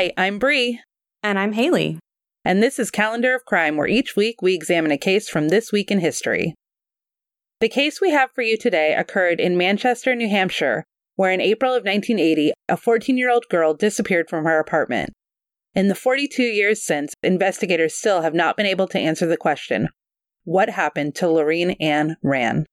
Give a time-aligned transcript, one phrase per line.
[0.00, 0.80] Hi, I'm Bree.
[1.22, 1.98] And I'm Haley.
[2.42, 5.72] And this is Calendar of Crime, where each week we examine a case from this
[5.72, 6.54] week in history.
[7.60, 10.84] The case we have for you today occurred in Manchester, New Hampshire,
[11.16, 15.10] where in April of 1980, a 14 year old girl disappeared from her apartment.
[15.74, 19.90] In the 42 years since, investigators still have not been able to answer the question
[20.44, 22.64] what happened to Laureen Ann Rahn?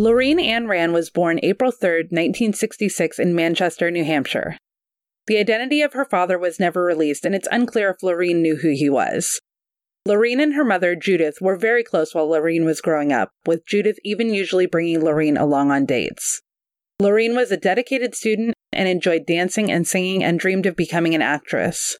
[0.00, 4.56] Laureen Ann Rahn was born April 3, 1966, in Manchester, New Hampshire.
[5.26, 8.70] The identity of her father was never released, and it's unclear if Laureen knew who
[8.70, 9.38] he was.
[10.08, 13.98] Laureen and her mother, Judith, were very close while Laureen was growing up, with Judith
[14.02, 16.40] even usually bringing Laureen along on dates.
[16.98, 21.20] Laureen was a dedicated student and enjoyed dancing and singing and dreamed of becoming an
[21.20, 21.98] actress.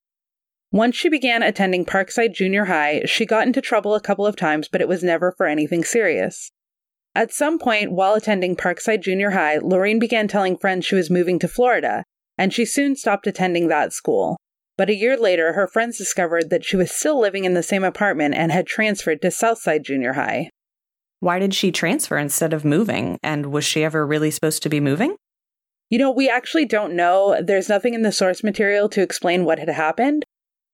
[0.73, 4.69] Once she began attending Parkside Junior High, she got into trouble a couple of times,
[4.73, 6.51] but it was never for anything serious.
[7.15, 11.39] At some point while attending Parkside Junior High, Laureen began telling friends she was moving
[11.41, 12.05] to Florida,
[12.39, 14.37] and she soon stopped attending that school.
[14.79, 17.85] But a year later, her friends discovered that she was still living in the same
[17.85, 20.51] apartment and had transferred to Southside Junior High.
[21.19, 23.19] Why did she transfer instead of moving?
[23.23, 25.17] And was she ever really supposed to be moving?
[25.91, 27.39] You know, we actually don't know.
[27.43, 30.25] There's nothing in the source material to explain what had happened.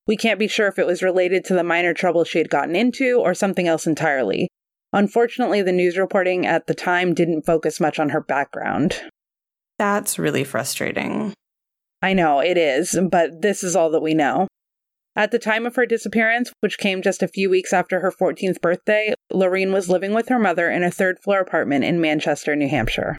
[0.06, 2.76] We can't be sure if it was related to the minor trouble she had gotten
[2.76, 4.48] into or something else entirely.
[4.92, 9.02] Unfortunately, the news reporting at the time didn't focus much on her background.
[9.78, 11.34] That's really frustrating.
[12.02, 14.48] I know, it is, but this is all that we know.
[15.16, 18.60] At the time of her disappearance, which came just a few weeks after her 14th
[18.60, 22.68] birthday, Laureen was living with her mother in a third floor apartment in Manchester, New
[22.68, 23.16] Hampshire.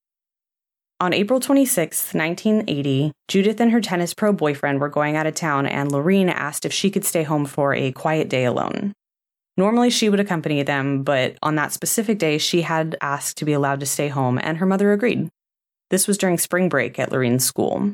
[1.00, 5.66] On April 26, 1980, Judith and her tennis pro boyfriend were going out of town,
[5.66, 8.94] and Laureen asked if she could stay home for a quiet day alone.
[9.58, 13.54] Normally, she would accompany them, but on that specific day, she had asked to be
[13.54, 15.30] allowed to stay home, and her mother agreed.
[15.90, 17.94] This was during spring break at Laureen's school.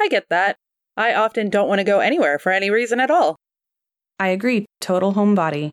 [0.00, 0.56] I get that.
[0.96, 3.36] I often don't want to go anywhere for any reason at all.
[4.18, 5.70] I agree, total homebody.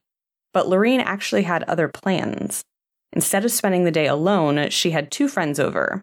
[0.53, 2.64] But Laureen actually had other plans.
[3.12, 6.02] Instead of spending the day alone, she had two friends over.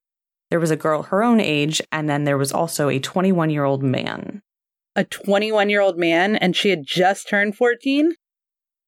[0.50, 3.65] There was a girl her own age, and then there was also a 21 year
[3.65, 4.43] old man.
[4.97, 8.15] A 21 year old man, and she had just turned 14?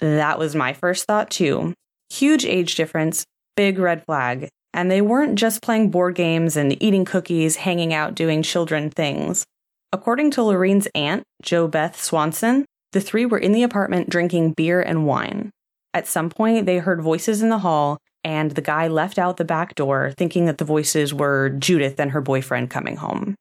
[0.01, 1.75] That was my first thought, too.
[2.11, 3.25] Huge age difference,
[3.57, 4.49] big red flag.
[4.73, 9.45] And they weren't just playing board games and eating cookies, hanging out, doing children things.
[9.93, 14.81] According to Laureen's aunt, Jo Beth Swanson, the three were in the apartment drinking beer
[14.81, 15.51] and wine.
[15.95, 19.45] At some point, they heard voices in the hall, and the guy left out the
[19.45, 23.35] back door, thinking that the voices were Judith and her boyfriend coming home.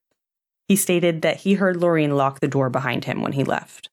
[0.67, 3.89] He stated that he heard Laureen lock the door behind him when he left.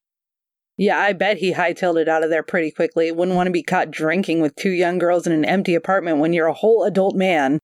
[0.77, 3.13] Yeah, I bet he hightailed it out of there pretty quickly.
[3.13, 6.33] Wouldn't want to be caught drinking with two young girls in an empty apartment when
[6.33, 7.61] you're a whole adult man.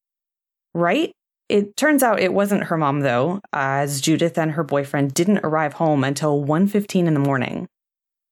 [0.75, 1.13] Right?
[1.49, 5.75] It turns out it wasn't her mom though, as Judith and her boyfriend didn't arrive
[5.75, 7.67] home until 1:15 in the morning.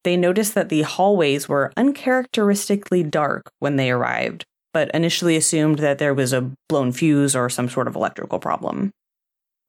[0.04, 5.98] They noticed that the hallways were uncharacteristically dark when they arrived, but initially assumed that
[5.98, 8.92] there was a blown fuse or some sort of electrical problem.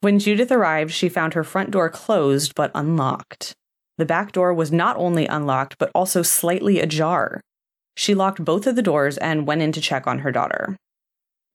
[0.01, 3.55] When Judith arrived, she found her front door closed but unlocked.
[3.99, 7.41] The back door was not only unlocked, but also slightly ajar.
[7.97, 10.77] She locked both of the doors and went in to check on her daughter.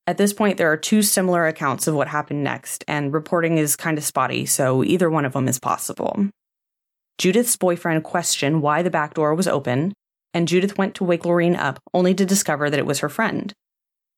[0.07, 3.77] At this point, there are two similar accounts of what happened next, and reporting is
[3.77, 6.29] kind of spotty, so either one of them is possible.
[7.17, 9.95] Judith's boyfriend questioned why the back door was open,
[10.35, 13.55] and Judith went to wake Laureen up, only to discover that it was her friend.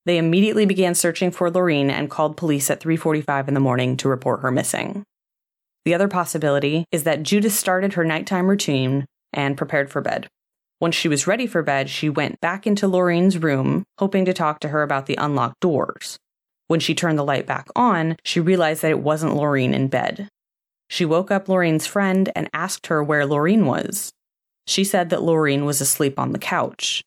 [0.05, 4.09] They immediately began searching for Laureen and called police at 3:45 in the morning to
[4.09, 5.05] report her missing.
[5.87, 10.27] The other possibility is that Judith started her nighttime routine and prepared for bed.
[10.81, 14.59] Once she was ready for bed, she went back into Laureen's room, hoping to talk
[14.61, 16.19] to her about the unlocked doors.
[16.67, 20.29] When she turned the light back on, she realized that it wasn't Laureen in bed.
[20.91, 24.11] She woke up Laureen's friend and asked her where Laureen was.
[24.67, 27.05] She said that Laureen was asleep on the couch.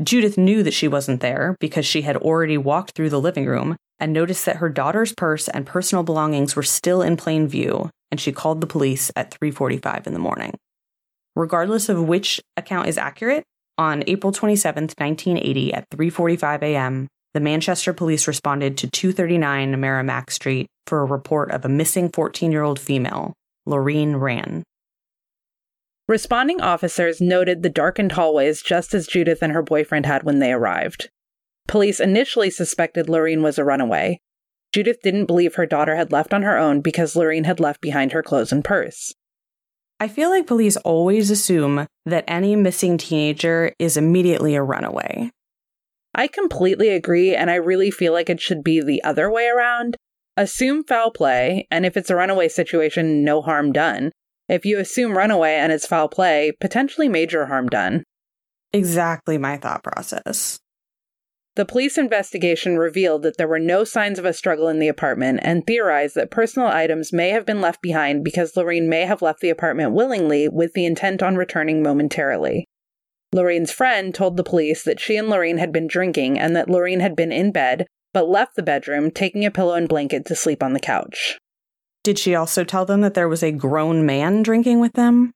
[0.00, 3.74] Judith knew that she wasn't there because she had already walked through the living room
[3.98, 8.20] and noticed that her daughter's purse and personal belongings were still in plain view, and
[8.20, 10.54] she called the police at 3:45 in the morning.
[11.34, 13.42] Regardless of which account is accurate,
[13.78, 20.66] on April 27, 1980 at 3:45 a.m., the Manchester police responded to 239 Merrimack Street
[20.86, 23.32] for a report of a missing 14-year-old female,
[23.66, 24.62] Laureen Rahn.
[26.06, 30.52] Responding officers noted the darkened hallways just as Judith and her boyfriend had when they
[30.52, 31.08] arrived.
[31.66, 34.18] Police initially suspected Laureen was a runaway,
[34.72, 38.12] Judith didn't believe her daughter had left on her own because Laureen had left behind
[38.12, 39.14] her clothes and purse.
[40.00, 45.30] I feel like police always assume that any missing teenager is immediately a runaway.
[46.14, 49.96] I completely agree, and I really feel like it should be the other way around.
[50.36, 54.10] Assume foul play, and if it's a runaway situation, no harm done.
[54.48, 58.02] If you assume runaway and it's foul play, potentially major harm done.
[58.72, 60.58] Exactly my thought process.
[61.54, 65.40] The police investigation revealed that there were no signs of a struggle in the apartment
[65.42, 69.40] and theorized that personal items may have been left behind because Lorraine may have left
[69.40, 72.64] the apartment willingly with the intent on returning momentarily.
[73.34, 77.00] Lorraine's friend told the police that she and Lorraine had been drinking and that Lorraine
[77.00, 80.62] had been in bed, but left the bedroom, taking a pillow and blanket to sleep
[80.62, 81.38] on the couch.
[82.02, 85.32] Did she also tell them that there was a grown man drinking with them?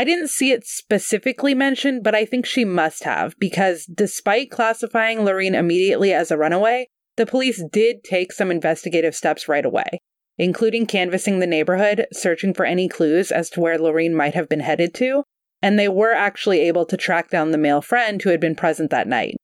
[0.00, 5.18] I didn't see it specifically mentioned, but I think she must have, because despite classifying
[5.18, 6.86] Laureen immediately as a runaway,
[7.18, 10.00] the police did take some investigative steps right away,
[10.38, 14.60] including canvassing the neighborhood, searching for any clues as to where Laureen might have been
[14.60, 15.22] headed to,
[15.60, 18.88] and they were actually able to track down the male friend who had been present
[18.90, 19.36] that night.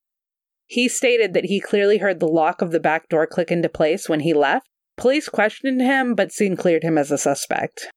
[0.65, 4.09] He stated that he clearly heard the lock of the back door click into place
[4.09, 4.65] when he left.
[4.97, 7.91] Police questioned him, but soon cleared him as a suspect.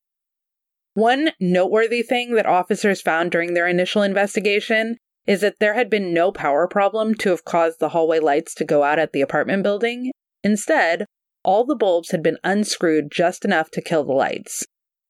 [0.95, 4.97] One noteworthy thing that officers found during their initial investigation
[5.27, 8.65] is that there had been no power problem to have caused the hallway lights to
[8.65, 10.11] go out at the apartment building.
[10.43, 11.07] Instead,
[11.45, 14.65] all the bulbs had been unscrewed just enough to kill the lights.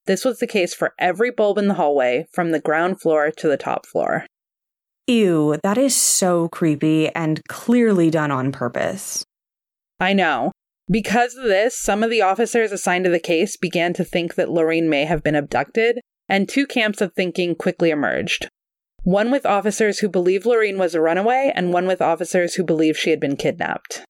[0.06, 3.48] This was the case for every bulb in the hallway, from the ground floor to
[3.48, 4.26] the top floor.
[5.06, 9.24] Ew, that is so creepy and clearly done on purpose.
[9.98, 10.52] I know.
[10.90, 14.48] Because of this, some of the officers assigned to the case began to think that
[14.48, 18.48] Laureen may have been abducted, and two camps of thinking quickly emerged.
[19.02, 22.98] One with officers who believed Laureen was a runaway, and one with officers who believed
[22.98, 24.02] she had been kidnapped.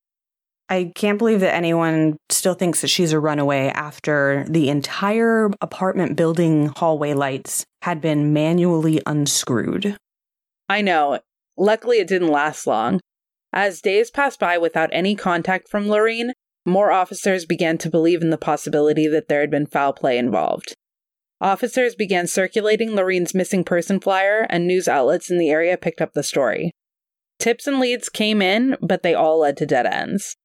[0.71, 6.17] I can't believe that anyone still thinks that she's a runaway after the entire apartment
[6.17, 9.97] building hallway lights had been manually unscrewed.
[10.69, 11.19] I know.
[11.59, 13.01] Luckily, it didn't last long.
[13.53, 16.31] As days passed by without any contact from Laureen,
[16.67, 20.75] more officers began to believe in the possibility that there had been foul play involved.
[21.41, 26.13] Officers began circulating Laureen's missing person flyer, and news outlets in the area picked up
[26.13, 26.71] the story.
[27.39, 30.37] Tips and leads came in, but they all led to dead ends.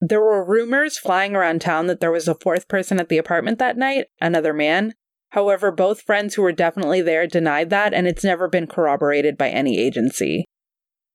[0.00, 3.58] There were rumors flying around town that there was a fourth person at the apartment
[3.58, 4.92] that night, another man.
[5.30, 9.48] However, both friends who were definitely there denied that, and it's never been corroborated by
[9.48, 10.44] any agency.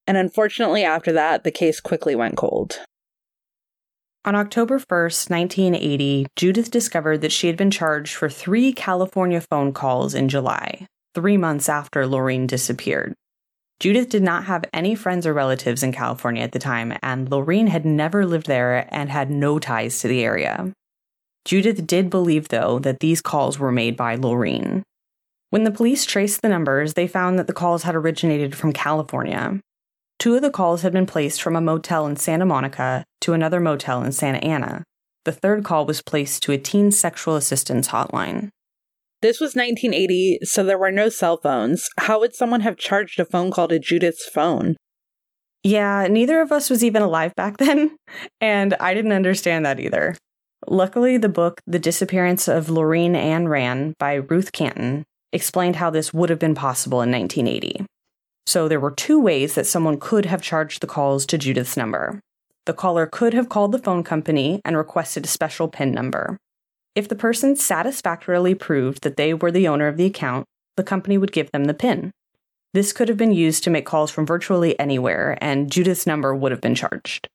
[0.05, 2.81] And unfortunately, after that, the case quickly went cold.
[4.25, 9.73] On October 1st, 1980, Judith discovered that she had been charged for three California phone
[9.73, 13.13] calls in July, three months after Laureen disappeared.
[13.81, 17.67] Judith did not have any friends or relatives in California at the time, and Laureen
[17.67, 20.71] had never lived there and had no ties to the area.
[21.43, 24.83] Judith did believe, though, that these calls were made by Laureen.
[25.49, 29.59] When the police traced the numbers, they found that the calls had originated from California,
[30.23, 33.59] Two of the calls had been placed from a motel in Santa Monica to another
[33.59, 34.85] motel in Santa Ana.
[35.25, 38.47] The third call was placed to a teen sexual assistance hotline.
[39.21, 41.89] This was 1980, so there were no cell phones.
[41.97, 44.77] How would someone have charged a phone call to Judith's phone?
[45.61, 47.97] Yeah, neither of us was even alive back then,
[48.39, 50.15] and I didn't understand that either.
[50.67, 56.13] Luckily, the book The Disappearance of Laureen Ann Rahn by Ruth Canton explained how this
[56.13, 57.85] would have been possible in 1980.
[58.45, 62.19] So there were two ways that someone could have charged the calls to Judith's number.
[62.65, 66.37] The caller could have called the phone company and requested a special PIN number.
[66.95, 70.45] If the person satisfactorily proved that they were the owner of the account,
[70.77, 72.11] the company would give them the PIN.
[72.73, 76.51] This could have been used to make calls from virtually anywhere, and Judith's number would
[76.51, 77.27] have been charged.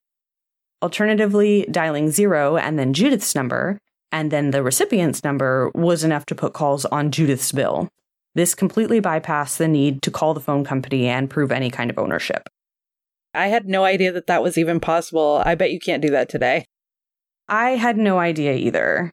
[0.83, 3.79] Alternatively, dialing zero and then Judith's number,
[4.11, 7.89] and then the recipient's number was enough to put calls on Judith's bill,
[8.35, 11.99] this completely bypassed the need to call the phone company and prove any kind of
[11.99, 12.49] ownership.
[13.35, 15.43] I had no idea that that was even possible.
[15.45, 16.65] I bet you can't do that today.
[17.49, 19.11] I had no idea either.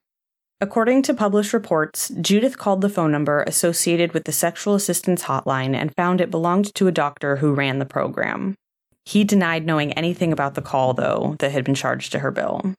[0.61, 5.75] According to published reports, Judith called the phone number associated with the sexual assistance hotline
[5.75, 8.55] and found it belonged to a doctor who ran the program.
[9.05, 12.73] He denied knowing anything about the call, though, that had been charged to her bill.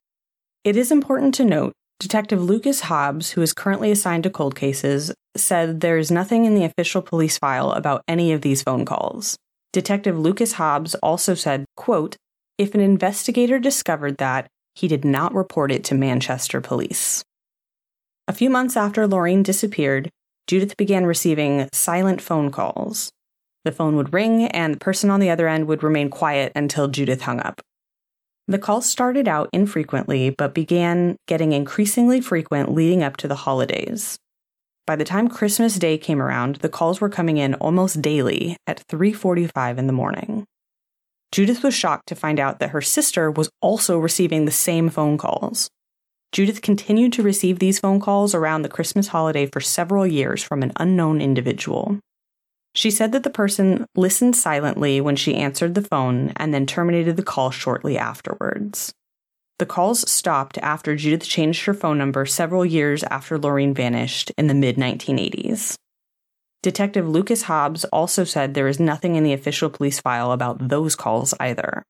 [0.65, 5.13] It is important to note Detective Lucas Hobbs, who is currently assigned to cold cases,
[5.41, 9.37] said there is nothing in the official police file about any of these phone calls.
[9.73, 12.17] Detective Lucas Hobbs also said, quote,
[12.59, 17.23] if an investigator discovered that, he did not report it to Manchester police.
[18.29, 20.11] A few months after Laureen disappeared,
[20.47, 23.11] Judith began receiving silent phone calls.
[23.65, 26.89] The phone would ring, and the person on the other end would remain quiet until
[26.89, 27.61] Judith hung up.
[28.49, 34.19] The calls started out infrequently, but began getting increasingly frequent leading up to the holidays.
[34.87, 38.85] By the time Christmas Day came around, the calls were coming in almost daily at
[38.89, 40.47] 3:45 in the morning.
[41.33, 45.19] Judith was shocked to find out that her sister was also receiving the same phone
[45.19, 45.69] calls.
[46.31, 50.63] Judith continued to receive these phone calls around the Christmas holiday for several years from
[50.63, 51.99] an unknown individual.
[52.75, 57.17] She said that the person listened silently when she answered the phone and then terminated
[57.17, 58.93] the call shortly afterwards.
[59.59, 64.49] The calls stopped after Judith changed her phone number several years after Laureen vanished in
[64.49, 65.77] the mid 1980s.
[66.63, 70.95] Detective Lucas Hobbs also said there is nothing in the official police file about those
[70.95, 71.83] calls either.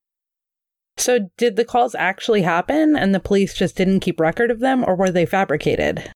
[0.97, 4.85] So, did the calls actually happen and the police just didn't keep record of them,
[4.87, 6.13] or were they fabricated?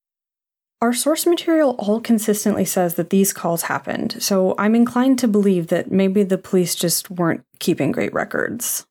[0.80, 5.66] Our source material all consistently says that these calls happened, so I'm inclined to believe
[5.66, 8.86] that maybe the police just weren't keeping great records.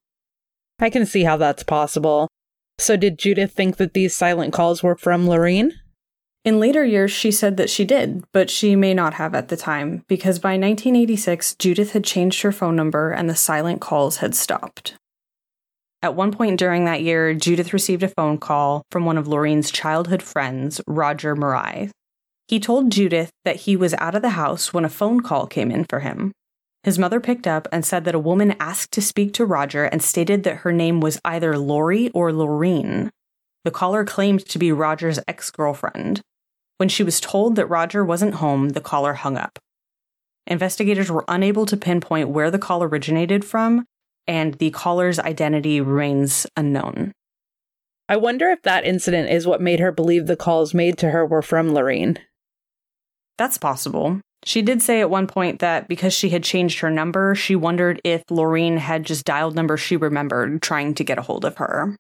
[0.80, 2.28] I can see how that's possible.
[2.80, 5.74] So, did Judith think that these silent calls were from Laureen?
[6.46, 9.58] In later years, she said that she did, but she may not have at the
[9.58, 14.34] time, because by 1986, Judith had changed her phone number and the silent calls had
[14.34, 14.96] stopped.
[16.02, 19.70] At one point during that year, Judith received a phone call from one of Laureen's
[19.70, 21.92] childhood friends, Roger Marai.
[22.48, 25.70] He told Judith that he was out of the house when a phone call came
[25.70, 26.32] in for him.
[26.84, 30.02] His mother picked up and said that a woman asked to speak to Roger and
[30.02, 33.10] stated that her name was either Lori or Laureen.
[33.66, 36.22] The caller claimed to be Roger's ex girlfriend.
[36.78, 39.60] When she was told that Roger wasn't home, the caller hung up.
[40.48, 43.86] Investigators were unable to pinpoint where the call originated from,
[44.26, 47.12] and the caller's identity remains unknown.
[48.08, 51.26] I wonder if that incident is what made her believe the calls made to her
[51.26, 52.18] were from Laureen.
[53.38, 54.22] That's possible.
[54.46, 58.02] She did say at one point that because she had changed her number, she wondered
[58.04, 61.96] if Laureen had just dialed numbers she remembered trying to get a hold of her.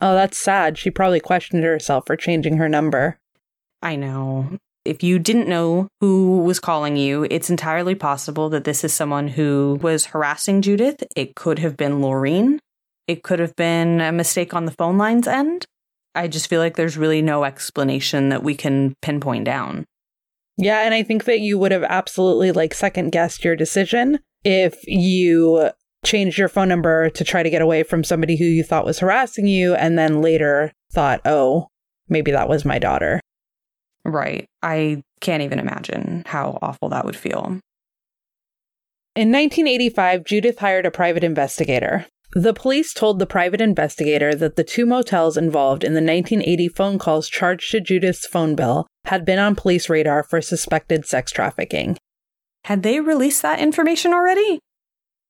[0.00, 0.78] Oh, that's sad.
[0.78, 3.18] She probably questioned herself for changing her number.
[3.82, 4.58] I know.
[4.84, 9.28] If you didn't know who was calling you, it's entirely possible that this is someone
[9.28, 11.04] who was harassing Judith.
[11.14, 12.58] It could have been Laureen.
[13.06, 15.66] It could have been a mistake on the phone line's end.
[16.14, 19.84] I just feel like there's really no explanation that we can pinpoint down.
[20.58, 24.86] Yeah, and I think that you would have absolutely like second guessed your decision if
[24.86, 25.70] you
[26.04, 28.98] changed your phone number to try to get away from somebody who you thought was
[28.98, 31.68] harassing you and then later thought, "Oh,
[32.08, 33.20] maybe that was my daughter."
[34.04, 34.46] Right.
[34.62, 37.60] I can't even imagine how awful that would feel.
[39.14, 42.06] In 1985, Judith hired a private investigator.
[42.34, 46.98] The police told the private investigator that the two motels involved in the 1980 phone
[46.98, 51.98] calls charged to Judith's phone bill had been on police radar for suspected sex trafficking.
[52.64, 54.60] Had they released that information already?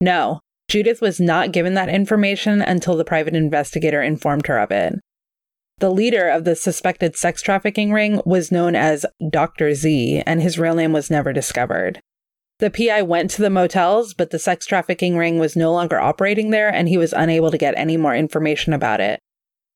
[0.00, 0.40] No.
[0.68, 4.94] Judith was not given that information until the private investigator informed her of it.
[5.78, 9.74] The leader of the suspected sex trafficking ring was known as Dr.
[9.74, 12.00] Z, and his real name was never discovered.
[12.58, 16.50] The PI went to the motels, but the sex trafficking ring was no longer operating
[16.50, 19.18] there, and he was unable to get any more information about it.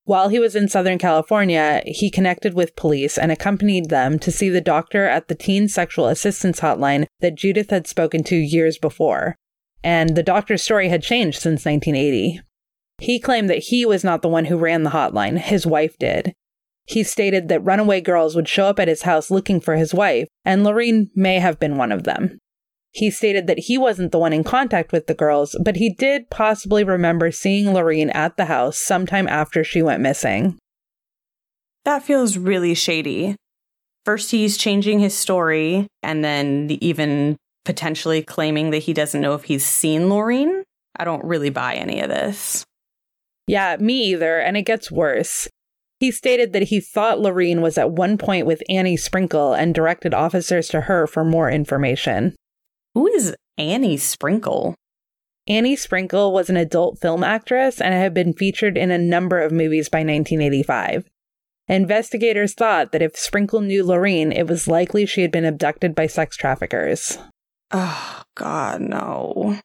[0.07, 4.49] While he was in Southern California, he connected with police and accompanied them to see
[4.49, 9.35] the doctor at the teen sexual assistance hotline that Judith had spoken to years before.
[9.83, 12.41] And the doctor's story had changed since 1980.
[12.99, 16.33] He claimed that he was not the one who ran the hotline, his wife did.
[16.85, 20.29] He stated that runaway girls would show up at his house looking for his wife,
[20.45, 22.39] and Laureen may have been one of them.
[22.97, 26.31] He stated that he wasn't the one in contact with the girls, but he did
[26.31, 30.57] possibly remember seeing Laureen at the house sometime after she went missing.
[31.85, 33.37] That feels really shady.
[34.07, 37.37] First, he's changing his story, and then even
[37.67, 40.63] potentially claiming that he doesn't know if he's seen Laureen.
[40.99, 42.65] I don't really buy any of this.
[43.47, 45.49] Yeah, me either, and it gets worse.
[46.01, 50.15] He stated that he thought Laureen was at one point with Annie Sprinkle and directed
[50.15, 52.35] officers to her for more information.
[52.97, 54.75] Who is Annie Sprinkle?
[55.47, 59.53] Annie Sprinkle was an adult film actress and had been featured in a number of
[59.53, 61.05] movies by 1985.
[61.69, 66.07] Investigators thought that if Sprinkle knew Laureen, it was likely she had been abducted by
[66.07, 67.19] sex traffickers.
[67.71, 69.59] Oh, God, no.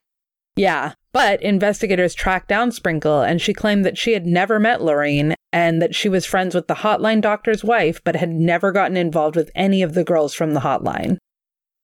[0.58, 5.36] Yeah, but investigators tracked down Sprinkle and she claimed that she had never met Laureen
[5.54, 9.38] and that she was friends with the hotline doctor's wife but had never gotten involved
[9.38, 11.18] with any of the girls from the hotline.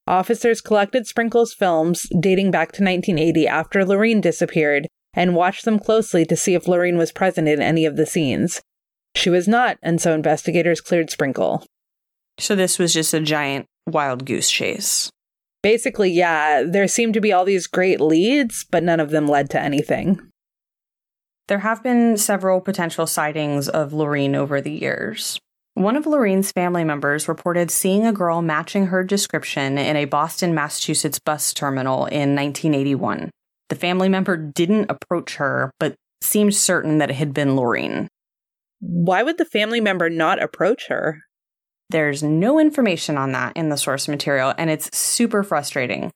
[0.08, 6.26] Officers collected Sprinkle's films dating back to 1980 after Laureen disappeared and watched them closely
[6.26, 8.62] to see if Laureen was present in any of the scenes.
[9.16, 11.66] She was not, and so investigators cleared Sprinkle.
[12.40, 15.12] So this was just a giant wild goose chase
[15.68, 19.50] basically, yeah, there seemed to be all these great leads, but none of them led
[19.50, 20.18] to anything.
[21.50, 25.40] There have been several potential sightings of Laureen over the years.
[25.78, 30.56] One of Laureen's family members reported seeing a girl matching her description in a Boston,
[30.56, 33.30] Massachusetts bus terminal in 1981.
[33.70, 38.08] The family member didn't approach her, but seemed certain that it had been Laureen.
[38.80, 41.20] Why would the family member not approach her?
[41.92, 46.10] There's no information on that in the source material, and it's super frustrating.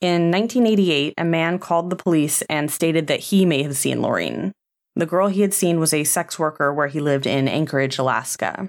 [0.00, 4.52] In 1988, a man called the police and stated that he may have seen Laureen.
[4.94, 8.68] The girl he had seen was a sex worker where he lived in Anchorage, Alaska.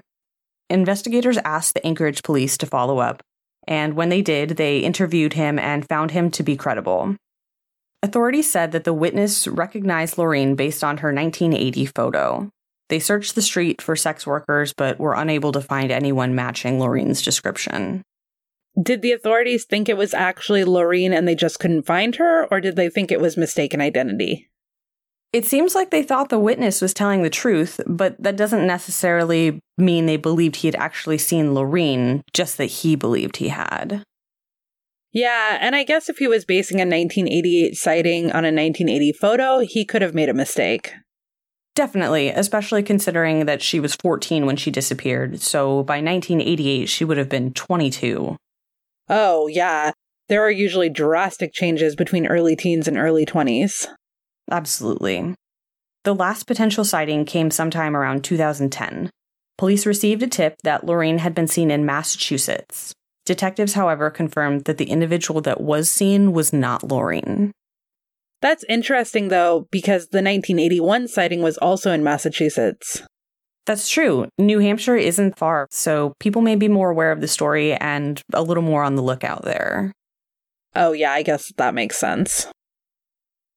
[0.70, 3.22] Investigators asked the Anchorage police to follow up,
[3.68, 7.16] and when they did, they interviewed him and found him to be credible.
[8.02, 12.50] Authorities said that the witness recognized Laureen based on her 1980 photo.
[12.88, 17.22] They searched the street for sex workers but were unable to find anyone matching Laureen's
[17.22, 18.02] description.
[18.80, 22.60] Did the authorities think it was actually Laureen and they just couldn't find her, or
[22.60, 24.50] did they think it was mistaken identity?
[25.34, 29.58] It seems like they thought the witness was telling the truth, but that doesn't necessarily
[29.76, 34.04] mean they believed he had actually seen Laureen, just that he believed he had.
[35.10, 39.58] Yeah, and I guess if he was basing a 1988 sighting on a 1980 photo,
[39.58, 40.92] he could have made a mistake.
[41.74, 47.18] Definitely, especially considering that she was 14 when she disappeared, so by 1988 she would
[47.18, 48.36] have been 22.
[49.08, 49.90] Oh, yeah.
[50.28, 53.88] There are usually drastic changes between early teens and early 20s.
[54.50, 55.34] Absolutely.
[56.04, 59.10] The last potential sighting came sometime around 2010.
[59.56, 62.92] Police received a tip that Lorraine had been seen in Massachusetts.
[63.24, 67.52] Detectives, however, confirmed that the individual that was seen was not Lorraine.
[68.42, 73.02] That's interesting, though, because the 1981 sighting was also in Massachusetts.
[73.64, 74.28] That's true.
[74.38, 78.42] New Hampshire isn't far, so people may be more aware of the story and a
[78.42, 79.92] little more on the lookout there.
[80.76, 82.46] Oh, yeah, I guess that makes sense.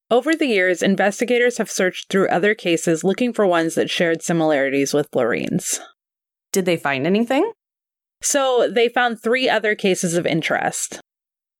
[0.09, 4.93] Over the years, investigators have searched through other cases looking for ones that shared similarities
[4.93, 5.81] with Laureen's.
[6.53, 7.51] Did they find anything?
[8.21, 11.01] So, they found three other cases of interest.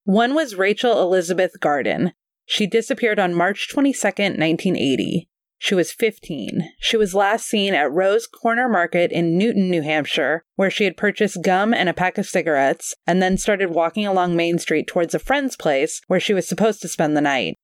[0.05, 2.13] One was Rachel Elizabeth Garden.
[2.45, 5.27] She disappeared on March 22, 1980.
[5.59, 6.69] She was 15.
[6.79, 10.95] She was last seen at Rose Corner Market in Newton, New Hampshire, where she had
[10.95, 15.13] purchased gum and a pack of cigarettes, and then started walking along Main Street towards
[15.13, 17.57] a friend's place where she was supposed to spend the night.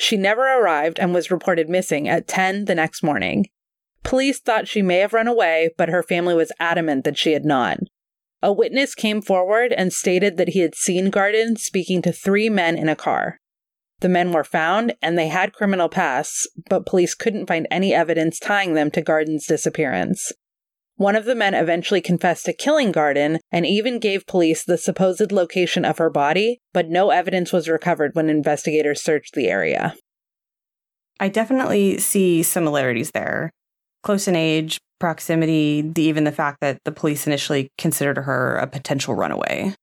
[0.00, 3.44] She never arrived and was reported missing at 10 the next morning.
[4.02, 7.44] Police thought she may have run away, but her family was adamant that she had
[7.44, 7.80] not.
[8.42, 12.78] A witness came forward and stated that he had seen Garden speaking to three men
[12.78, 13.40] in a car.
[14.00, 18.38] The men were found and they had criminal pasts, but police couldn't find any evidence
[18.38, 20.32] tying them to Garden's disappearance.
[21.00, 25.32] One of the men eventually confessed to killing Garden and even gave police the supposed
[25.32, 29.94] location of her body, but no evidence was recovered when investigators searched the area.
[31.18, 33.50] I definitely see similarities there.
[34.02, 39.14] Close in age, proximity, even the fact that the police initially considered her a potential
[39.14, 39.74] runaway.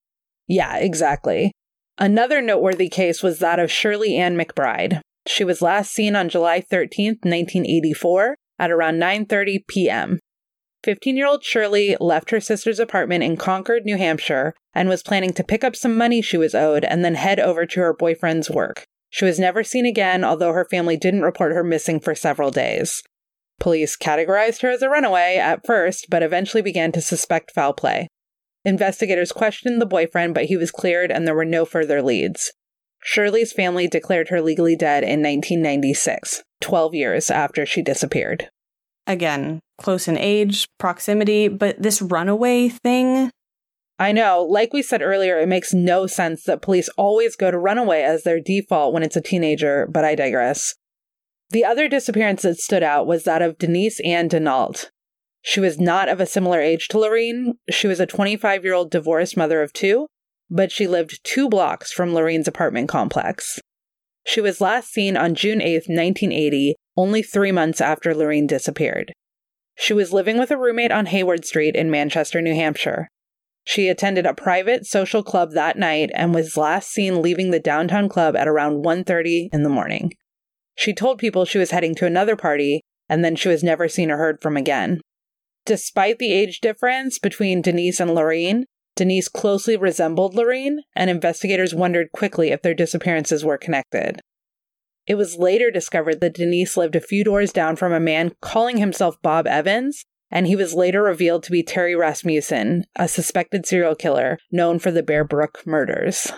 [0.48, 1.52] Yeah, exactly.
[1.98, 5.02] Another noteworthy case was that of Shirley Ann McBride.
[5.28, 10.20] She was last seen on July 13, 1984, at around 9:30 p.m.
[10.88, 15.64] 15-year-old Shirley left her sister's apartment in Concord, New Hampshire, and was planning to pick
[15.64, 18.86] up some money she was owed and then head over to her boyfriend's work.
[19.10, 23.04] She was never seen again, although her family didn't report her missing for several days.
[23.60, 28.08] Police categorized her as a runaway at first, but eventually began to suspect foul play.
[28.64, 32.54] Investigators questioned the boyfriend, but he was cleared and there were no further leads.
[33.02, 38.50] Shirley's family declared her legally dead in 1996, 12 years after she disappeared.
[39.08, 43.32] Again, close in age, proximity, but this runaway thing.
[43.98, 47.58] I know, like we said earlier, it makes no sense that police always go to
[47.58, 50.76] runaway as their default when it's a teenager, but I digress.
[51.50, 54.90] The other disappearance that stood out was that of Denise Ann Denault.
[55.42, 57.54] She was not of a similar age to Laureen.
[57.70, 60.08] She was a 25 year old divorced mother of two,
[60.50, 63.60] but she lived two blocks from Laureen's apartment complex.
[64.26, 69.14] She was last seen on June 8, 1980, only three months after Laureen disappeared.
[69.76, 73.08] She was living with a roommate on Hayward Street in Manchester, New Hampshire.
[73.64, 78.10] She attended a private social club that night and was last seen leaving the downtown
[78.10, 80.14] club at around 1:30 in the morning.
[80.76, 84.12] She told people she was heading to another party and then she was never seen
[84.12, 85.02] or heard from again.
[85.66, 88.64] Despite the age difference between Denise and Laureen,
[88.96, 94.22] Denise closely resembled Laureen, and investigators wondered quickly if their disappearances were connected.
[95.08, 98.78] It was later discovered that Denise lived a few doors down from a man calling
[98.78, 103.96] himself Bob Evans, and he was later revealed to be Terry Rasmussen, a suspected serial
[103.96, 106.32] killer known for the Bear Brook murders.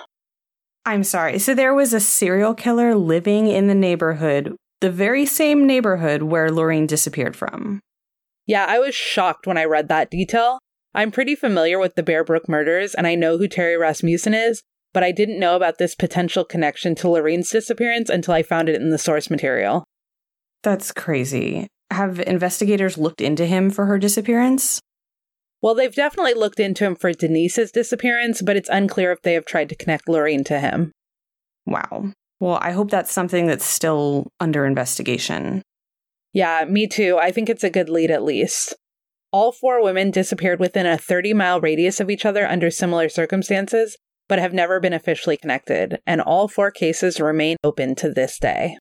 [0.86, 1.39] I'm sorry.
[1.39, 6.51] So there was a serial killer living in the neighborhood the very same neighborhood where
[6.51, 7.82] Lorraine disappeared from.
[8.45, 10.60] Yeah, I was shocked when I read that detail.
[10.95, 14.63] I'm pretty familiar with the Bear Brook murders and I know who Terry Rasmussen is,
[14.93, 18.82] but I didn't know about this potential connection to Laureen's disappearance until I found it
[18.82, 19.84] in the source material.
[20.63, 21.67] That's crazy.
[21.91, 24.80] Have investigators looked into him for her disappearance?
[25.62, 29.45] Well, they've definitely looked into him for Denise's disappearance, but it's unclear if they have
[29.45, 30.91] tried to connect Laureen to him.
[31.65, 32.13] Wow.
[32.39, 35.62] Well, I hope that's something that's still under investigation.
[36.32, 37.17] Yeah, me too.
[37.17, 38.75] I think it's a good lead at least.
[39.32, 43.97] All four women disappeared within a 30 mile radius of each other under similar circumstances,
[44.30, 48.78] but have never been officially connected, and all four cases remain open to this day.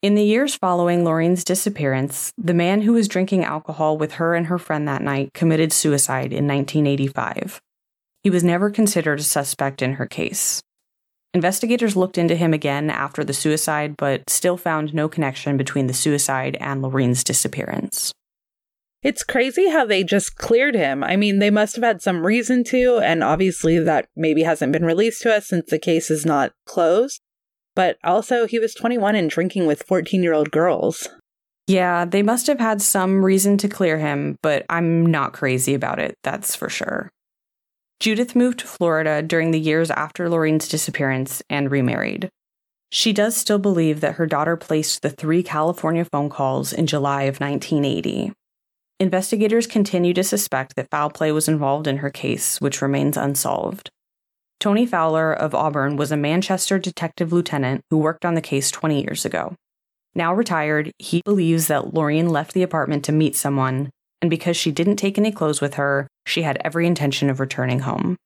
[0.00, 4.46] In the years following Lorraine's disappearance, the man who was drinking alcohol with her and
[4.46, 7.60] her friend that night committed suicide in 1985.
[8.22, 10.62] He was never considered a suspect in her case.
[11.34, 15.94] Investigators looked into him again after the suicide, but still found no connection between the
[15.94, 18.12] suicide and Lorraine's disappearance.
[19.02, 21.04] It's crazy how they just cleared him.
[21.04, 24.84] I mean, they must have had some reason to, and obviously that maybe hasn't been
[24.84, 27.20] released to us since the case is not closed.
[27.76, 31.08] But also, he was 21 and drinking with 14 year old girls.
[31.68, 36.00] Yeah, they must have had some reason to clear him, but I'm not crazy about
[36.00, 37.10] it, that's for sure.
[38.00, 42.30] Judith moved to Florida during the years after Lorraine's disappearance and remarried.
[42.90, 47.24] She does still believe that her daughter placed the three California phone calls in July
[47.24, 48.32] of 1980.
[49.00, 53.90] Investigators continue to suspect that foul play was involved in her case, which remains unsolved.
[54.58, 59.00] Tony Fowler of Auburn was a Manchester detective lieutenant who worked on the case 20
[59.00, 59.54] years ago.
[60.16, 64.72] Now retired, he believes that Laureen left the apartment to meet someone, and because she
[64.72, 68.16] didn't take any clothes with her, she had every intention of returning home.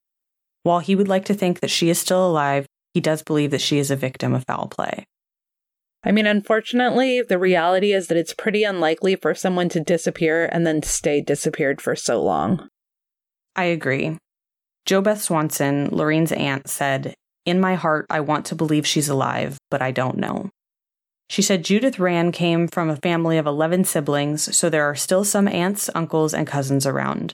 [0.63, 3.61] While he would like to think that she is still alive, he does believe that
[3.61, 5.05] she is a victim of foul play.
[6.05, 10.67] I mean, unfortunately, the reality is that it's pretty unlikely for someone to disappear and
[10.67, 12.69] then stay disappeared for so long.
[13.55, 14.19] I agree.
[14.87, 17.15] JoBeth Swanson, Laureen's aunt, said,
[17.47, 20.51] In my heart, I want to believe she's alive, but I don't know.
[21.29, 25.25] She said Judith Rahn came from a family of 11 siblings, so there are still
[25.25, 27.33] some aunts, uncles, and cousins around.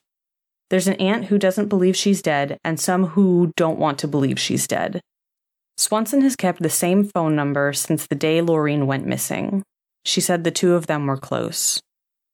[0.70, 4.38] There's an aunt who doesn't believe she's dead, and some who don't want to believe
[4.38, 5.00] she's dead.
[5.78, 9.62] Swanson has kept the same phone number since the day Laureen went missing.
[10.04, 11.80] She said the two of them were close.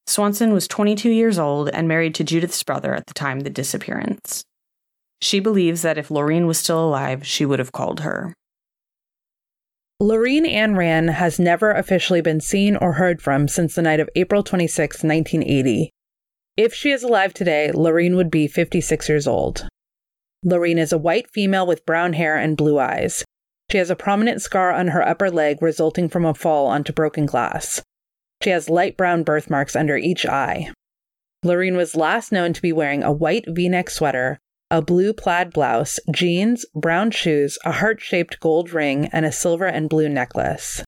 [0.07, 3.51] Swanson was 22 years old and married to Judith's brother at the time of the
[3.51, 4.45] disappearance.
[5.21, 8.33] She believes that if Laureen was still alive, she would have called her.
[10.01, 14.09] Laureen Ann Rahn has never officially been seen or heard from since the night of
[14.17, 15.91] April 26, 1980.
[16.57, 19.69] If she is alive today, Laureen would be 56 years old.
[20.45, 23.24] Laureen is a white female with brown hair and blue eyes.
[23.71, 27.27] She has a prominent scar on her upper leg resulting from a fall onto broken
[27.27, 27.83] glass.
[28.43, 30.71] She has light brown birthmarks under each eye.
[31.45, 34.39] Laureen was last known to be wearing a white v neck sweater,
[34.71, 39.67] a blue plaid blouse, jeans, brown shoes, a heart shaped gold ring, and a silver
[39.67, 40.83] and blue necklace.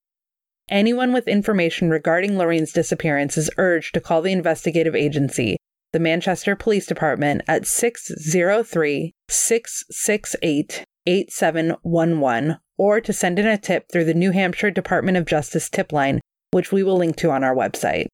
[0.69, 5.57] Anyone with information regarding Laureen's disappearance is urged to call the investigative agency,
[5.93, 14.05] the Manchester Police Department, at 603 668 8711 or to send in a tip through
[14.05, 17.55] the New Hampshire Department of Justice tip line, which we will link to on our
[17.55, 18.07] website.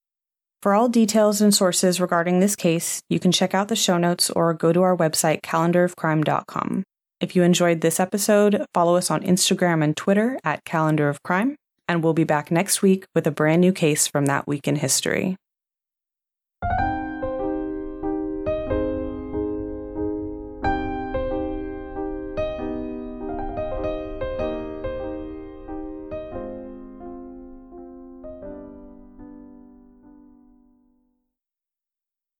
[0.63, 4.31] For all details and sources regarding this case, you can check out the show notes
[4.31, 6.85] or go to our website, calendarofcrime.com.
[7.21, 11.57] If you enjoyed this episode, follow us on Instagram and Twitter at Calendar of Crime,
[11.89, 14.77] and we'll be back next week with a brand new case from that week in
[14.77, 15.37] history.